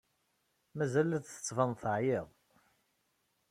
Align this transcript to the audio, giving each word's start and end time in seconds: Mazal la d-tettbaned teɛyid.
Mazal 0.75 1.05
la 1.09 1.17
d-tettbaned 1.19 1.77
teɛyid. 1.81 2.27